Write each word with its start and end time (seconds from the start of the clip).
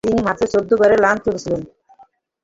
তিনি 0.07 0.19
মাত্র 0.27 0.43
চৌদ্দ 0.53 0.71
গড়ে 0.81 0.95
রান 0.97 1.17
তুলেছিলেন। 1.25 1.61